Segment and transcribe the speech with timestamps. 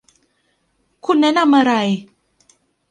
[1.05, 1.73] คุณแนะนำอะไร